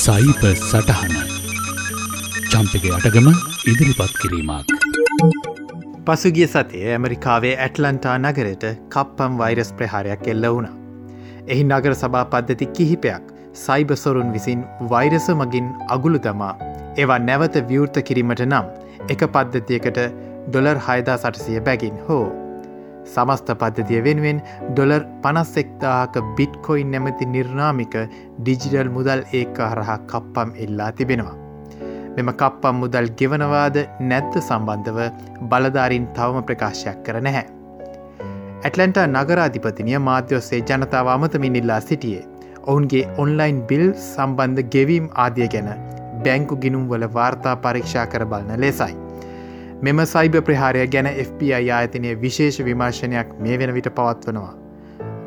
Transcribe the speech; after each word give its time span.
සයිප 0.00 0.42
සටහන 0.50 1.14
චම්පක 2.50 2.84
අටගම 2.96 3.26
ඉදිරිපත් 3.70 4.12
කිරීමක්. 4.20 4.70
පසුගිය 6.06 6.46
සතේ 6.52 6.84
ඇමරිකාවේ 6.92 7.52
ඇටලන්ටා 7.64 8.14
නගරයට 8.20 8.64
කප්පම් 8.94 9.34
වෛරස් 9.40 9.70
ප්‍රහාරයක් 9.78 10.24
එල්ල 10.34 10.46
වුණා. 10.48 10.72
එහි 11.46 11.64
නගර 11.64 11.94
සභා 12.02 12.24
පද්ධති 12.34 12.70
කිහිපයක් 12.78 13.26
සයිබසොරුන් 13.64 14.30
විසින් 14.36 14.62
වෛරස 14.92 15.28
මගින් 15.40 15.68
අගුළු 15.96 16.20
තමා 16.28 16.54
ඒවා 16.96 17.20
නැවත 17.28 17.58
විවෘත 17.72 18.00
කිරීමට 18.10 18.44
නම් 18.46 18.70
එක 19.14 19.26
පද්ධතියකට 19.34 20.00
ඩොලර් 20.48 20.80
හයදා 20.88 21.18
සටසිය 21.24 21.60
බැගින් 21.68 22.00
හෝ 22.08 22.24
සමස්ත 23.12 23.52
පද්ධතිය 23.60 24.00
වෙනුවෙන් 24.06 24.40
ඩොලර් 24.70 25.04
පනස්සෙක්දාහක 25.24 26.18
බිට්කොයින් 26.38 26.90
නැමති 26.94 27.30
නිර්නාමික 27.34 27.94
ඩිජිටල් 28.40 28.90
මුදල් 28.96 29.22
ඒක 29.40 29.62
හරහා 29.70 29.98
කප්පම් 30.10 30.50
එල්ලා 30.64 30.90
තිබෙනවා. 30.98 31.36
මෙම 32.16 32.30
කප්පම් 32.42 32.82
මුදල් 32.82 33.08
ගෙවනවාද 33.20 33.76
නැත්ත 34.10 34.34
සම්බන්ධව 34.42 34.98
බලධාරින් 35.52 36.06
තවම 36.16 36.46
ප්‍රකාශයක් 36.48 37.00
කර 37.06 37.20
නැහැ. 37.26 37.46
ඇටලන්ට 38.64 38.98
නගරාධිපතිනිය 39.06 40.00
මාධ්‍යොස්සේ 40.08 40.62
ජනතාව 40.70 41.14
අමතමින් 41.14 41.60
ඉල්ලා 41.60 41.80
සිටියේ. 41.80 42.24
ඔවුන්ගේ 42.66 43.04
ඔන්ලයින් 43.22 43.62
බිල් 43.68 43.86
සම්බන්ධ 44.06 44.66
ගෙවීම් 44.74 45.06
ආදිය 45.24 45.48
ගැන 45.54 45.70
බැංකු 46.24 46.60
ගිනුම් 46.64 46.82
වල 46.90 47.06
වාර්තා 47.14 47.54
පරීක්ෂා 47.64 48.06
කර 48.14 48.24
බලන 48.32 48.60
ලෙසයි. 48.64 48.94
මෙම 49.82 50.00
සයිබ 50.04 50.34
ප්‍රහාරය 50.46 50.80
ගැන 50.86 51.06
FBI 51.10 51.68
ආයතනය 51.74 52.10
විශේෂ 52.16 52.56
විමර්ශනයක් 52.64 53.30
මේ 53.38 53.54
වෙන 53.56 53.70
විට 53.74 53.88
පවත්වනවා. 53.90 54.50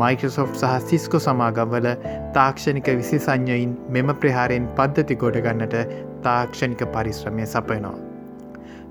මයිකසෝ් 0.00 0.44
සහ 0.50 0.74
සිස්කෝ 0.88 1.20
සමාගම්වල 1.20 1.88
තාක්ෂණික 2.34 2.90
විසි 2.92 3.20
සංඥයින් 3.20 3.72
මෙම 3.88 4.12
ප්‍රහාරයෙන් 4.16 4.68
පද්ධති 4.76 5.16
ගොඩගන්නට 5.16 5.78
තාක්ෂණික 6.22 6.84
පරිශ්‍රමය 6.92 7.48
සපයනවා. 7.48 7.96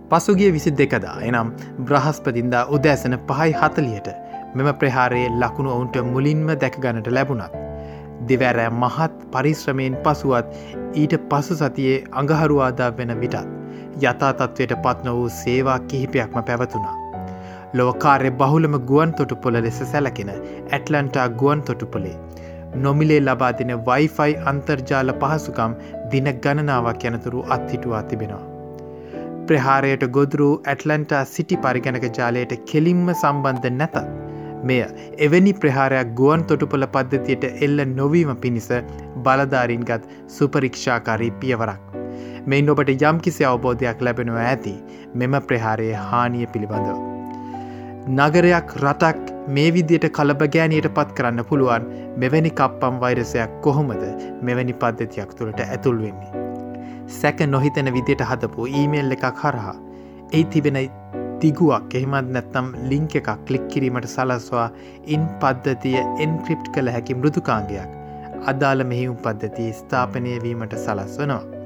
පසුගිය 0.10 0.52
විසි 0.52 0.76
දෙකදා 0.76 1.16
එනම් 1.22 1.56
බ්‍රහස්පතින්දා 1.82 2.66
උදෑසන 2.72 3.20
පහයි 3.30 3.58
හතලියට 3.62 4.14
මෙම 4.56 4.76
ප්‍රහාරයේ 4.76 5.32
ලකුණු 5.38 5.76
ඔවුන්ට 5.78 6.06
මුලින්ම 6.12 6.48
දැකගනට 6.58 7.16
ලැබුණත්. 7.18 7.60
දෙවැරෑ 8.28 8.72
මහත් 8.76 9.32
පරිශ්‍රමයෙන් 9.32 10.04
පසුවත් 10.06 10.56
ඊට 10.96 11.20
පසු 11.30 11.60
සතියේ 11.60 12.08
අඟහරුවාදා 12.14 12.96
වෙන 12.98 13.22
විටත්. 13.22 13.63
යථතත්වයට 14.02 14.76
පත්න 14.84 15.16
වූ 15.18 15.32
සේවා 15.38 15.80
කිහිපයක්ම 15.90 16.38
පැවතුනා. 16.50 16.96
ලොවකාරය 17.74 18.32
බහුලම 18.42 18.78
ගුවන් 18.90 19.12
තොටුපොල 19.20 19.58
ලෙස 19.66 19.82
සැලකෙන 19.92 20.32
ඇටලන්ටා 20.34 21.28
ගුවන් 21.42 21.62
තොටුපොලේ. 21.70 22.16
නොමිලේ 22.84 23.22
ලබාදින 23.22 23.72
වයිෆයි 23.88 24.34
අන්තර්ජාල 24.52 25.14
පහසුකම් 25.22 25.78
දින 26.12 26.30
ගණනාවක් 26.44 27.06
යනතුරු 27.10 27.46
අත්හිටුවා 27.56 28.04
තිබෙනවා. 28.12 28.44
ප්‍රහාරයට 29.48 30.06
ගොදුරු 30.18 30.50
ඇටලන්ටා 30.74 31.24
සිටි 31.32 31.62
පරිගණක 31.64 32.06
ජාලයට 32.20 32.54
කෙලින්ම 32.72 33.08
සම්බන්ධ 33.16 33.72
නැතත්. 33.80 33.98
මෙය 34.68 34.82
එවැනි 35.28 35.54
ප්‍රහාරයක් 35.64 36.14
ගුවන් 36.20 36.46
තොටුපොල 36.52 36.88
පද්ධතියට 36.94 37.50
එල්ල 37.68 37.88
නොවීම 37.98 38.32
පිණිස 38.46 38.70
බලධාරීන්ගත් 39.26 40.08
සුපරීක්ෂාකාරී 40.38 41.34
පියවරක්. 41.42 41.93
මෙයින් 42.46 42.70
ඔබට 42.72 42.90
යම් 42.94 43.20
කිසි 43.26 43.44
අවබෝධයක් 43.50 44.02
ලැබෙනවා 44.06 44.46
ඇති 44.46 44.74
මෙම 45.20 45.36
ප්‍රහාරයේ 45.50 46.00
හානිය 46.08 46.48
පිළිබඳව. 46.54 46.98
නගරයක් 48.18 48.74
රටක් 48.82 49.30
මේ 49.58 49.70
විදියට 49.76 50.08
කලබගෑනයට 50.18 50.90
පත් 50.98 51.16
කරන්න 51.20 51.46
පුළුවන් 51.52 51.86
මෙවැනි 52.24 52.52
කප්පම් 52.60 52.98
වෛරසයක් 53.04 53.54
කොහොමද 53.68 54.04
මෙවැනි 54.50 54.76
පද්ධතියක් 54.82 55.32
තුළට 55.38 55.64
ඇතුල් 55.68 56.04
වෙන්නේ. 56.04 56.44
සැක 57.20 57.46
නොහිතන 57.54 57.94
විදියට 57.98 58.26
හදපු 58.32 58.68
ඊමේල් 58.82 59.18
එකක් 59.18 59.42
හරහා. 59.46 59.78
ඒ 60.34 60.44
තිබෙන 60.52 60.82
තිගුවක් 61.40 61.98
එහෙමත් 61.98 62.36
නැත්තම් 62.36 62.76
ලිංක 62.92 63.20
එකක් 63.22 63.34
කලික් 63.48 63.66
කිරීමට 63.72 64.12
සලස්වා 64.18 64.68
ඉන් 65.16 65.28
පද්ධතිය 65.42 66.00
එන්ක්‍රිප්ට් 66.20 66.72
කළ 66.76 66.96
හැකි 66.98 67.20
මෘදුකාංගයක් 67.24 68.00
අදාළ 68.52 68.90
මෙහිුම් 68.94 69.20
පද්ධති 69.26 69.74
ස්ථාපනය 69.82 70.40
වීමට 70.46 70.82
සලස්වනවා. 70.86 71.63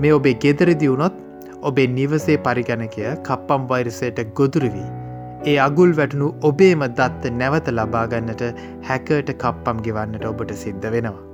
මේ 0.00 0.12
ඔබේ 0.18 0.36
ගෙදරදි 0.44 0.92
වුණොත් 0.92 1.16
ඔබේ 1.62 1.88
නිවසේ 1.96 2.38
පරිගණකය 2.46 3.02
කප්පම් 3.28 3.64
වෛරසයට 3.72 4.20
ගොදුරවී. 4.38 4.88
ඒ 5.46 5.56
අගුල් 5.66 5.92
වැටනු 5.98 6.28
ඔබේම 6.42 6.84
දත්ත 6.98 7.34
නැවත 7.40 7.68
ලබාගන්නට 7.70 8.42
හැකට 8.88 9.30
කප්පම් 9.42 9.84
ගෙවන්නට 9.86 10.24
ඔබට 10.32 10.54
සිද්ධ 10.62 10.88
වෙනවා. 10.94 11.26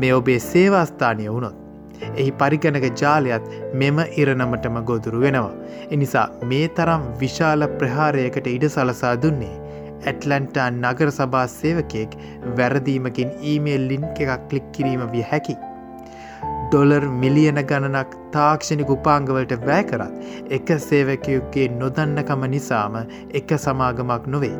මේ 0.00 0.12
ඔබේ 0.20 0.38
සේවාස්ථානය 0.50 1.26
වුණොත්. 1.28 1.58
එහි 2.20 2.30
පරිගණක 2.40 2.86
ජාලයත් 3.02 3.50
මෙම 3.74 3.98
ඉරණමටම 4.22 4.78
ගොදුරු 4.90 5.24
වෙනවා. 5.24 5.52
එනිසා 5.90 6.26
මේ 6.52 6.68
තරම් 6.78 7.04
විශාල 7.20 7.68
ප්‍රහාරයකට 7.80 8.48
ඉඩ 8.54 8.66
සලසා 8.68 9.14
දුන්නේ. 9.24 9.54
ඇටලන්ටා 10.06 10.68
නගර 10.70 11.10
සභා 11.18 11.44
සේවකයෙක් 11.58 12.16
වැරදීමකින් 12.58 13.36
ඊමේල් 13.50 13.84
ලින්ක් 13.92 14.24
එකක් 14.24 14.48
කලික් 14.48 14.66
කිරීම 14.76 15.04
විය 15.12 15.26
හැකි. 15.32 15.56
ඩොලර් 16.72 17.04
මිලියන 17.22 17.58
ගණනක් 17.70 18.12
තාක්ෂණික 18.34 18.90
උපාංගවලට 18.94 19.50
වැෑ 19.64 19.82
කරත් 19.88 20.52
එක 20.56 20.70
සේවකයුගේ 20.84 21.66
නොදන්නකම 21.72 22.46
නිසාම 22.52 22.96
එක 23.40 23.52
සමාගමක් 23.64 24.30
නොවේ. 24.34 24.56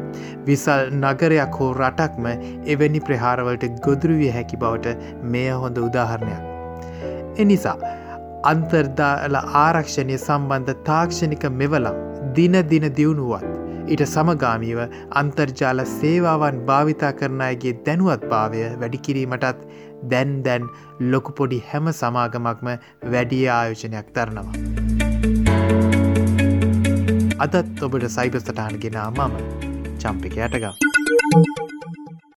විසල් 0.48 0.82
නගරයක් 0.98 1.56
හෝ 1.60 1.70
රටක්ම 1.72 2.28
එවැනි 2.74 3.02
ප්‍රහාරවලට 3.08 3.64
ගොදුරුවිය 3.86 4.30
හැකි 4.36 4.60
බවට 4.64 4.94
මෙය 5.34 5.48
හොඳ 5.62 5.82
උදාහරණයක්. 5.86 6.42
එනිසා 7.38 7.76
අන්තර්දාල 8.50 9.40
ආරක්ෂණය 9.64 10.16
සම්බන්ධ 10.18 10.84
තාක්ෂණික 10.88 11.46
මෙවලම් 11.60 11.98
දින 12.36 12.60
දින 12.72 12.86
දියුණුවත් 12.98 13.51
ඊට 13.84 14.02
සමගාමීව 14.04 14.80
අන්තර්ජාල 15.20 15.80
සේවාවන් 15.92 16.58
භාවිතා 16.68 17.12
කරන 17.20 17.42
අයගේ 17.48 17.72
දැනුවත් 17.86 18.24
භාවය 18.32 18.62
වැඩිකිරීමටත් 18.82 19.64
දැන් 20.12 20.36
දැන් 20.46 20.68
ලොකුපොඩි 21.14 21.58
හැම 21.70 21.90
සමාගමක්ම 21.92 22.70
වැඩිය 23.14 23.44
ආයෝජනයක් 23.56 24.14
තරනවා. 24.14 24.54
අදත් 27.38 27.82
ඔබට 27.82 28.08
සයිබස්ටාන් 28.16 28.80
ගෙනා 28.84 29.08
මම 29.10 29.38
චම්පික 29.98 30.36
යටගම්. 30.38 31.81